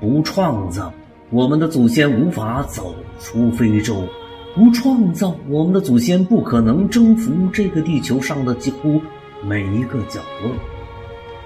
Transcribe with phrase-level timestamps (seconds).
[0.00, 0.92] 不创造，
[1.30, 3.94] 我们的祖先无法走出非洲；
[4.54, 9.00] 不创造，我们的祖先不可能征服这个地球上的几乎
[9.42, 10.52] 每一个角落；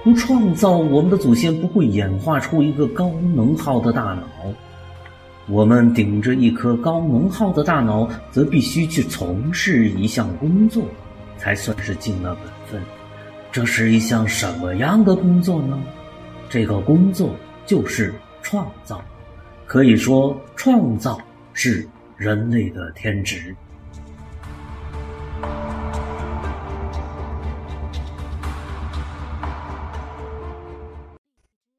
[0.03, 4.23] 不创造，我们的祖先不会演化出一个高能耗的大脑。
[5.47, 10.83] 我们顶着一颗高能耗的大脑，则必须去从事一项工作，
[11.37, 12.81] 才算是尽了本分。
[13.51, 15.77] 这是一项什么样的工作呢？
[16.49, 17.31] 这个工作
[17.65, 19.01] 就是创造。
[19.65, 21.17] 可以说，创造
[21.53, 21.87] 是
[22.17, 23.55] 人类的天职。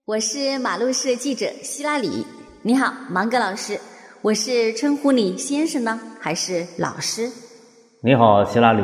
[0.05, 2.27] 我是马路市记者希拉里。
[2.63, 3.79] 你好，芒格老师，
[4.21, 7.31] 我是称呼你先生呢，还是老师？
[8.03, 8.83] 你好，希拉里。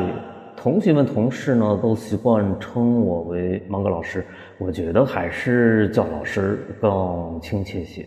[0.61, 4.25] 同学们、同事呢，都习惯称我为芒格老师，
[4.57, 8.05] 我觉得还是叫老师更亲切些。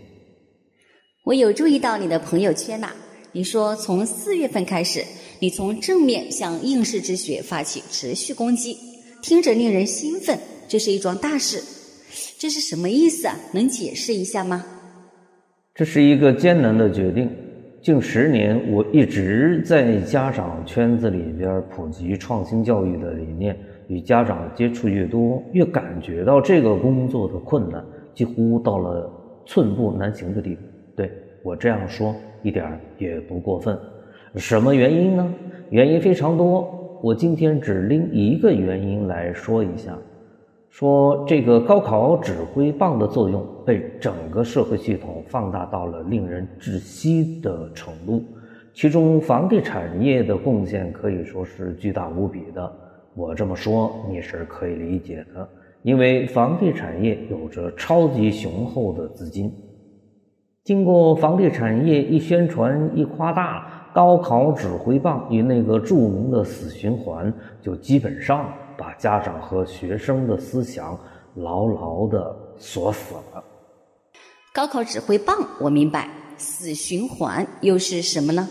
[1.25, 2.91] 我有注意到你的朋友圈呐，
[3.33, 5.03] 你说从四月份开始，
[5.39, 8.77] 你从正面向应试之学发起持续攻击，
[9.23, 11.63] 听着令人兴奋，这是一桩大事，
[12.39, 13.35] 这是什么意思啊？
[13.55, 14.63] 能解释一下吗？
[15.75, 17.31] 这是一个艰难的决定。
[17.83, 23.57] 近十年，我一直在家长圈子里边普及创新教育的理念，
[23.89, 29.11] 与家长接触越多，越感觉到这个工作的困难，几乎到了
[29.45, 30.61] 寸步难行的地步。
[30.95, 31.11] 对
[31.43, 33.77] 我这样说一点也不过分。
[34.37, 35.35] 什么原因呢？
[35.71, 39.99] 原因非常多，我今天只拎一个原因来说一下。
[40.73, 48.25] 说这个高考指挥棒的作用被整个社会系统放大到了令人窒息的程度，
[48.73, 52.73] 其中房地产业的贡献可以说是巨大无比的。
[53.15, 55.47] 我这么说你是可以理解的，
[55.83, 59.53] 因为房地产业有着超级雄厚的资金。
[60.65, 67.31] 经过房地产业一宣传一夸大，高考指挥棒与那个著名的死循环
[67.61, 68.51] 就基本上。
[68.77, 70.99] 把家长和学生的思想
[71.35, 73.45] 牢牢的锁死了。
[74.55, 78.49] 高考指挥棒，我明白，死循环又是什么呢？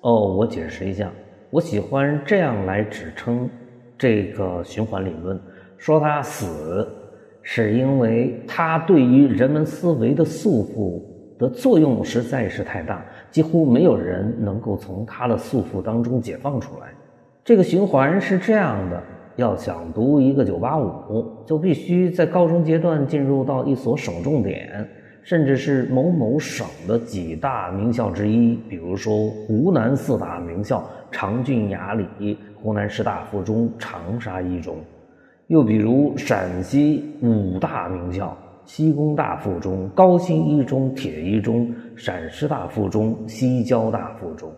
[0.00, 1.10] 哦，我解释一下，
[1.50, 3.48] 我喜欢这样来指称
[3.96, 5.40] 这个循环理论，
[5.78, 6.86] 说它死，
[7.40, 11.00] 是因为它对于人们思维的束缚
[11.38, 16.92] 的作用实在是太大，几乎没有人能够从它的束缚当中解放出来。
[17.44, 19.02] 这个循环是这样的。
[19.36, 24.86] 要想读一个985，就必须在高中阶段进入到一所省重点，
[25.22, 34.76] 甚至是某某省的几大名校之一，比如说湖南四大名校长郡雅礼、湖南师大附中、长沙一中，
[35.46, 44.52] 又比如陕西五大名校西工大附中、高新一中、铁一中、陕师大附中、西交大附中。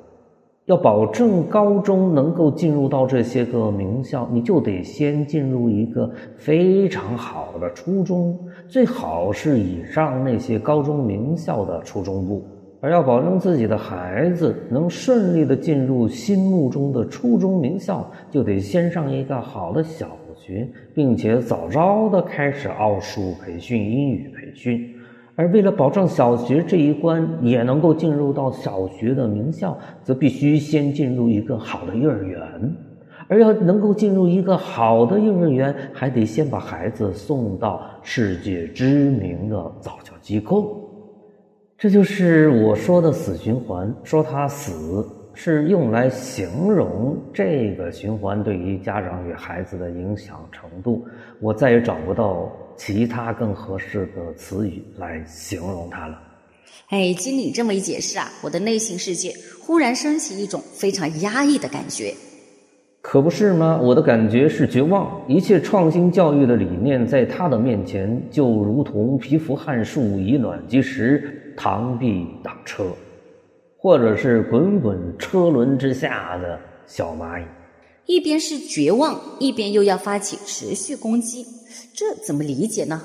[0.67, 12.43] 要保证高中能够进入到这些个名校，你就得先进入一个非常好的初中，最好是以上那些高中名校的初中部。
[12.81, 24.94] 而要保证自己的孩子能顺利的进入心目中的初中名校，就得先上一个好的小学，并且早早的开始奥数培训、英语培训。
[25.37, 32.41] 而为了保证小学这一关也能够进入到小学的名校，则必须先进入一个好的幼儿园。
[33.27, 40.89] 而要能够进入一个好的幼儿园，还得先把孩子送到世界知名的早教机构。
[41.77, 43.93] 这就是我说的死循环。
[44.05, 51.05] 说它死，是用来形容这个循环对于家长与孩子的影响程度。
[51.41, 52.53] 我再也找不到。
[52.77, 56.19] 其他更合适的词语来形容它了。
[56.89, 62.13] 哎，经你这么一解释啊，我的内心世界忽然升起一种非常压抑的感觉。
[63.01, 63.79] 可不是吗？
[63.83, 65.23] 我的感觉是绝望。
[65.29, 72.87] 一切创新教育的理念，在他的面前就如同蚍蜉撼树，以卵击石，螳臂挡车，
[73.77, 77.45] 或者是滚滚车轮之下的小蚂蚁。
[78.07, 81.45] 一边是绝望，一边又要发起持续攻击。
[81.95, 83.01] 这怎么理解呢？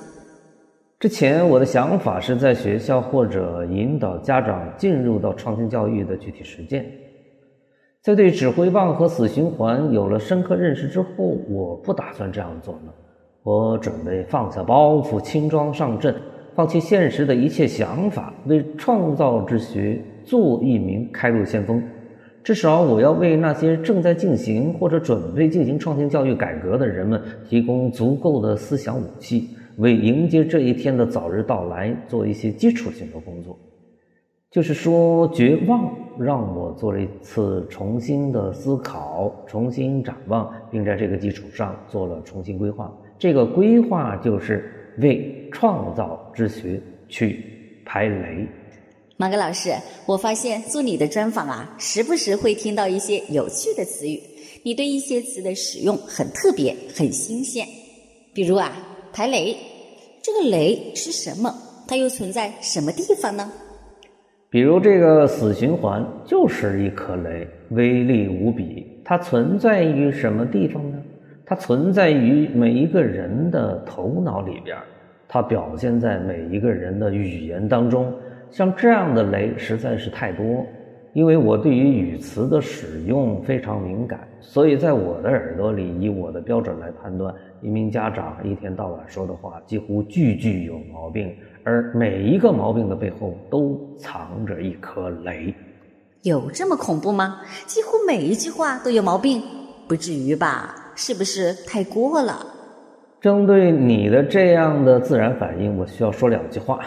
[1.00, 6.86] 之前我的想法是在学校或者引导家长进入到创新教育的具体实践。
[8.02, 11.08] 在对指挥棒和死循环有了深刻认识之后，
[11.50, 12.92] 我不打算这样做呢。
[13.44, 16.14] 我准备放下包袱，轻装上阵，
[16.56, 21.82] 放弃现实的一切想法，为创造之学做一名开路先锋。
[22.50, 33.56] 至少我要为那些正在进行或者准备进行创新教育改革的人们提供足够的思想武器，为迎接这一天的早日到来做一些基础性的工作。
[34.50, 42.92] 就是说，绝望让我做了一次重新的思考、重新展望，并在这个基础上做了重新规划。
[43.20, 47.46] 这个规划就是为创造之学去
[47.86, 48.48] 排雷。
[49.22, 49.74] 马格老师，
[50.06, 54.18] 我发现做你的专访啊，时不时会听到一些有趣的词语。
[54.64, 57.68] 你对一些词的使用很特别、很新鲜。
[58.34, 58.72] 比如啊，
[59.12, 59.58] 排雷，
[60.24, 61.54] 这个雷是什么？
[61.86, 63.52] 它又存在什么地方呢？
[64.50, 68.88] 比如这个死循环就是一颗雷，威力无比。
[69.04, 70.98] 它存在于什么地方呢？
[71.46, 74.78] 它存在于每一个人的头脑里边，
[75.28, 78.14] 它表现在每一个人的语言当中。
[78.52, 80.66] 像这样的雷实在是太多，
[81.14, 91.36] 因为我对于语词的使用非常敏感，所以在我的耳朵里，以我的标准来判断，一名家长一天到晚说的话几乎句句有毛病。
[91.64, 95.54] 而每一个毛病的背后都藏着一颗雷，
[96.24, 97.42] 有这么恐怖吗？
[97.68, 99.44] 几乎每一句话都有毛病，
[99.88, 100.94] 不至于吧？
[100.96, 102.46] 是不是太过了？
[103.22, 106.80] 针对你的这样的自然反应，我需要说两句话。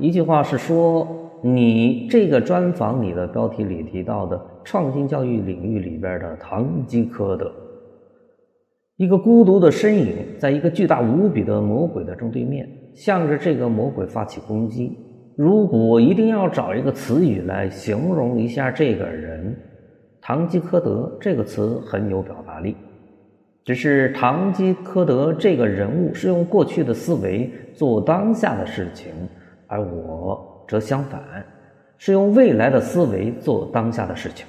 [0.00, 1.06] 一句话是说，
[1.42, 7.52] 你这个专访你的标题里提到的创新教育领域里边的堂吉诃德，
[8.96, 12.68] 一个孤独的身影，在一个巨大无比的魔鬼的正对面。
[12.94, 14.98] 向着这个魔鬼发起攻击。
[15.36, 19.56] 如果一定要找一个词语来形容一下这个人，
[20.20, 22.74] 堂吉诃德这个词很有表达力。
[23.64, 29.12] 只是堂吉诃德这个人物是用过去的思维做当下的事情，
[29.68, 31.22] 而我则相反，
[31.96, 34.44] 是用未来的思维做当下的事情。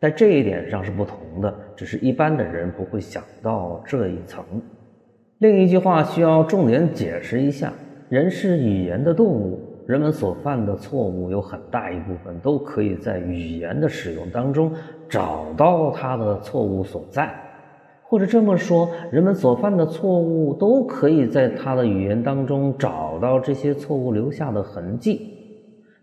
[0.00, 4.44] 在这一点上是不同的，只是一般的人不会想到这一层。
[5.38, 7.72] 另一句话需要重点解释一下：
[8.08, 14.72] 人是语言的动物，人们所犯的错误有很大一部分都可以在语言的使用当中
[15.08, 17.34] 找到它的错误所在，
[18.08, 25.34] 或者这么说，人们所犯的错误都可以在他的语言当中找到这些错误留下的痕迹。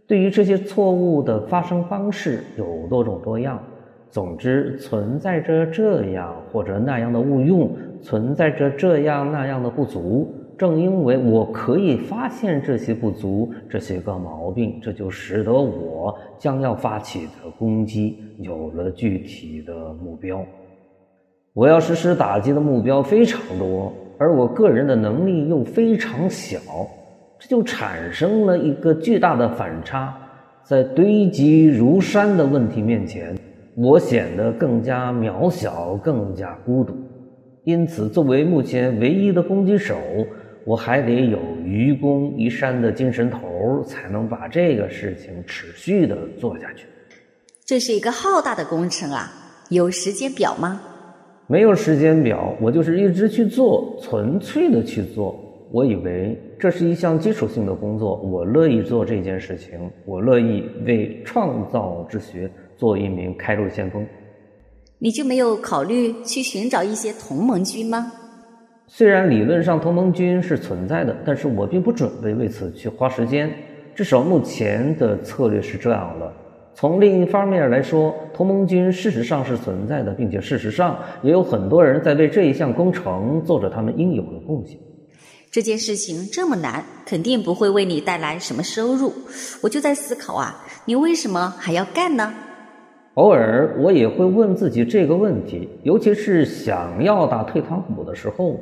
[0.06, 3.60] 对于这些错误的发生方式有多种多样。
[4.12, 7.72] 总之，存在着这样或者那样的误用，
[8.02, 10.32] 存在着这样那样的不足。
[10.58, 20.46] 正因为我可以发现这些不足、这些个毛病，这就使得我将要发起的攻击有了具体的目标。
[21.56, 26.60] 我要实施打击的目标非常多，而我个人的能力又非常小，
[27.40, 30.14] 这就产生了一个巨大的反差，
[30.66, 33.34] 在堆积如山的问题面前。
[33.78, 36.94] 我显得更加渺小，更加孤独。
[37.64, 39.96] 因此，作为目前唯一的攻击手，
[40.66, 46.86] 我还得有愚公移山的精神头，才能把这个事情持续的做下去。
[47.66, 49.32] 这是一个浩大的工程啊，
[49.70, 50.82] 有时间表吗？
[51.48, 55.40] 没有时间表，我就是一直去做，纯粹的去做。
[55.72, 62.50] 我以为这是一项基础性的工作，我乐意做这件事情，我乐意为创造之学。
[62.78, 64.06] 做一名开路先锋，
[65.00, 68.12] 你就没有考虑去寻找一些同盟军吗？
[68.86, 73.50] 虽然理论上同盟军是存在的，但是我并不准备为此去花时间。
[73.96, 76.34] 至少目前的策略是这样的。
[76.76, 84.78] 从另一方面来说，同盟军事实上是存在的，并且事实上也有很多人在为这一项工程做着他们应有的贡献。
[85.50, 89.14] 这件事情这么难，肯定不会为你带来什么收入。
[89.64, 92.34] 我就在思考啊，你为什么还要干呢？
[93.14, 98.60] 偶尔我也会问自己这个问题，尤其是想要打退堂鼓的时候。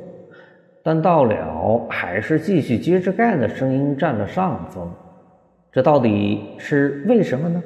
[0.84, 4.88] 但到了还是继续接着干的声音占了上风。
[5.72, 7.64] 这到底是为什么呢？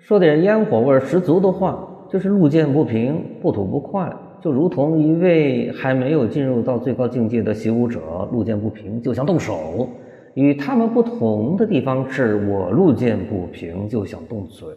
[0.00, 4.10] 说点烟火味十足的话，就是路见不平，不吐不快。
[4.42, 8.00] 就如同一位还没有进入到最高境界的习武者，
[8.32, 9.88] 路见不平就想动手。
[10.34, 14.68] 与他们不同的地方是，我路见不平就想动嘴。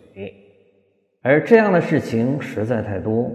[1.21, 3.31] 而这样的事情实在太多，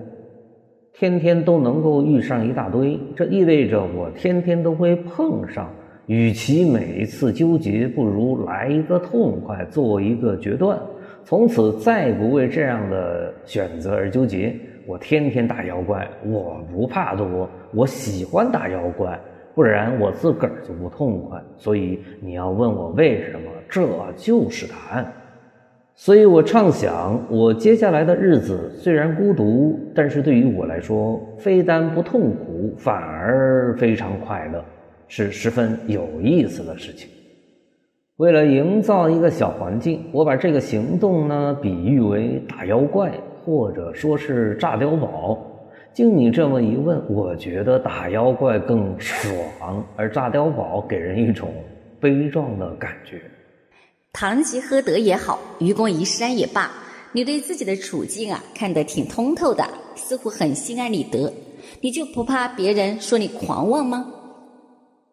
[0.92, 5.70] 天天都能够遇上一大堆，这意味着我天天都会碰上。
[6.06, 10.78] 与其每一次纠结，不如来一个痛快，做一个决断，
[11.28, 14.56] 从此再不为这样的选择而纠结。
[14.86, 19.20] 我天天打妖怪，我不怕多，我喜欢打妖怪，
[19.54, 21.38] 不然我自个儿就不痛快。
[21.58, 25.12] 所以你要问我为什么，这就是答案。
[25.94, 34.64] 所以我畅想，我接下来的日子虽然孤独，但是对于我来说，非但不痛苦，反而非常快乐。
[35.08, 37.10] 是十分有意思的事情。
[38.18, 43.12] 为了营造一个小环境，我把这个行动呢比喻为打妖怪，
[43.44, 45.38] 或者说是炸碉堡。
[45.94, 51.48] 经你这么一问，我觉得打妖怪更爽，而炸碉堡给人一种
[52.00, 53.22] 悲壮的感觉。
[54.12, 56.72] 堂吉诃德也好，愚公移山也罢，
[57.12, 61.32] 你对自己的处境啊看得挺通透的，似乎很心安理得。
[61.80, 64.12] 你就不怕别人说你狂妄吗？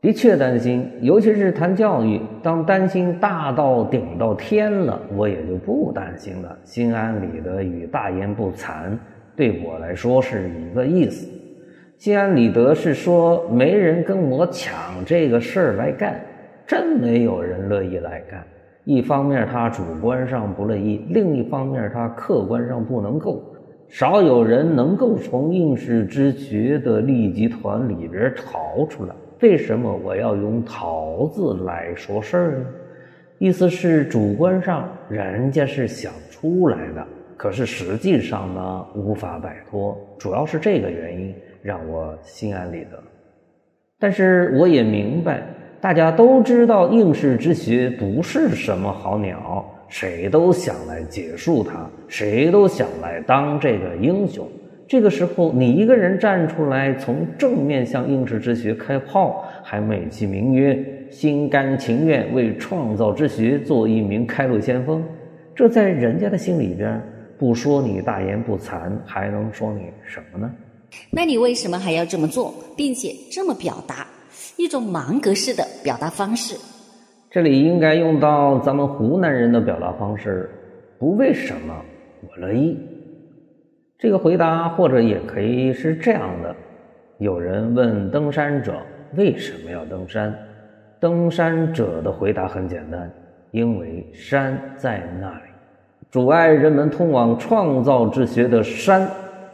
[0.06, 2.22] 的确担心，尤其是谈教育。
[2.44, 6.56] 当担心大到顶到天了，我也就不担心了。
[6.64, 8.96] 心安理得与大言不惭，
[9.36, 11.28] 对我来说是一个意思。
[11.98, 16.22] 心安理得是说没人跟我抢这个事儿来干，
[16.68, 18.44] 真没有人乐意来干。
[18.84, 23.44] 一方面他主观上不乐意，另一方面他客观上不能够。
[23.90, 29.16] 少有人能够从应试之学的利益集团里边逃出来。
[29.42, 32.66] 为什么我要用“桃”字来说事儿呢？
[33.38, 42.98] 意思是主观上人家是想出来的，可是实际上呢无法摆脱，主要是这个原因让我心安理得。
[44.00, 45.44] 但是我也明白，
[45.82, 54.48] 大家都知道应试之学不是什么好鸟，谁都想来结束它，谁都想来当这个英雄。
[54.88, 60.78] 这个时候，你一个人站出来，从正面向应试之学开炮，还美其名曰
[61.10, 65.04] 心甘情愿为创造之学做一名开路先锋，
[65.56, 67.02] 这在人家的心里边，
[67.38, 70.52] 不说你大言不惭，还能说你什么呢？
[71.10, 74.06] 那你为什么还要这么做，并且这么表达，
[74.56, 76.56] 一种芒格式的表达方式？
[77.32, 80.48] 这里应该用到咱们湖南人的表达方式，
[81.00, 81.76] 不为什么，
[82.22, 82.78] 我乐意。
[83.98, 86.54] 这个回答或者也可以是这样的：
[87.18, 88.76] 有人问登山者
[89.16, 90.38] 为什么要登山，
[91.00, 93.10] 登山者的回答很简单，
[93.52, 95.44] 因为山在那里，
[96.12, 99.10] 阻碍人们通往创造之学的山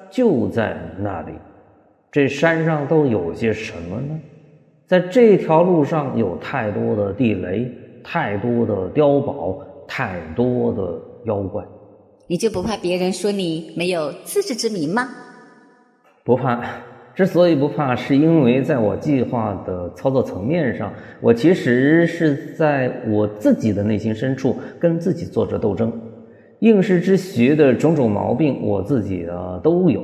[0.10, 1.34] 就在那里。
[2.12, 4.20] 这山上都有些什么呢？
[4.88, 7.72] 在这条路上有太多的地雷，
[8.04, 11.64] 太多的碉堡，太多的妖怪。
[12.28, 15.10] 你就不怕别人说你没有自知之明吗？
[16.24, 16.64] 不怕，
[17.14, 25.92] 之所以不怕，是因为在我计划的操作层面上，我其实是在我自己的内心深处跟自己做着斗争。
[26.60, 30.02] 应试之学的种种毛病，我自己啊都有，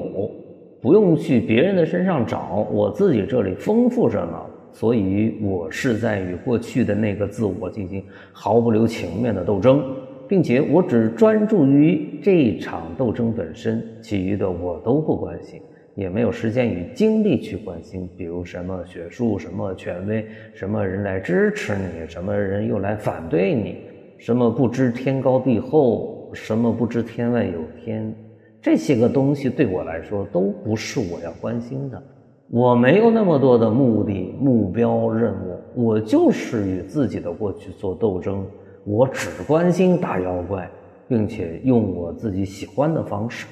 [0.82, 4.42] 不用去别人的身上找，我自己这里丰富着呢。
[4.74, 9.84] 所以我是在与过去的那个自我进行毫不留情面的斗争。
[10.28, 15.62] 并且我只专注于这一场斗争本身，其余的我都不关心，
[15.96, 18.10] 也没有时间与精力去关心。
[18.18, 23.78] 比如什么学术、什么权威、什么人来支持你，什么人又来反对你，
[24.18, 28.14] 什么不知天高地厚，什么不知天外有天，
[28.62, 32.04] 这些个东西对我来说都不是我要关心的。
[32.50, 38.46] 我没有那么多的目的、目标、任务，我就是与自己的过去做斗争。
[38.90, 40.66] 我只关心打妖怪，
[41.10, 43.46] 并且用我自己喜欢的方式，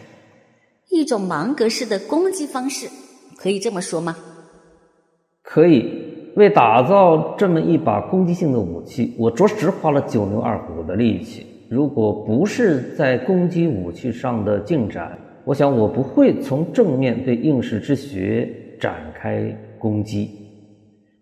[0.90, 2.88] 一种芒格式的攻击方式，
[3.38, 4.16] 可以这么说吗？
[5.44, 6.14] 可以。
[6.38, 11.46] 为打造这么一把攻击性的武器，我着实花了九牛二虎的力气。
[11.70, 18.50] 如果不是在攻击武器上的进展，我想我不会从正面对应试之学
[18.80, 20.30] 展开攻击。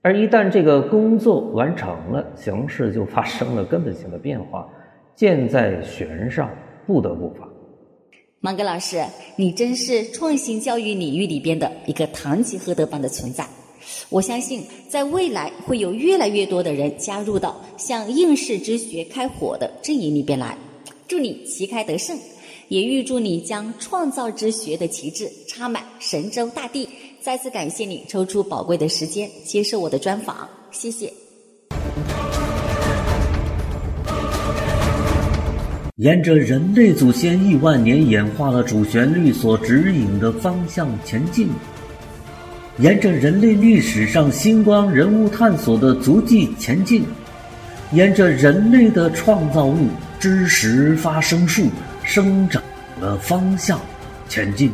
[0.04, 4.68] 而一旦这个工作完成了，形势就发生了根本性的变化，
[5.16, 6.52] 箭在弦上，
[6.86, 7.48] 不得不发。
[8.42, 9.02] 芒格老师，
[9.38, 13.48] 你真是创新教育领域里边的一个堂吉诃德般的存在。
[14.10, 20.58] 我相信，在未来会有越来越多的人加入到向应试之学开火的阵营里边来。
[21.08, 22.18] 祝你旗开得胜，
[22.68, 26.90] 也预祝你将创造之学的旗帜插满神州大地。
[27.24, 31.10] 再次感谢你抽出宝贵的时间接受我的专访，谢谢。
[35.96, 41.48] 沿着人类祖先亿万年演化的主旋律所指引的方向前进，
[42.80, 47.06] 沿着人类历史上星光人物探索的足迹前进，
[47.94, 49.88] 沿着人类的创造物
[50.20, 51.70] 知识发生树
[52.04, 52.62] 生长
[53.00, 53.80] 的方向
[54.28, 54.70] 前进。